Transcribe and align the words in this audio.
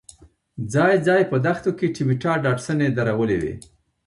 ځای 0.73 0.95
ځای 1.07 1.21
په 1.31 1.37
دښتو 1.45 1.71
کې 1.77 1.93
ټویوټا 1.95 2.33
ډاډسنې 2.43 2.87
درولې 2.97 3.37
وې. 3.41 3.53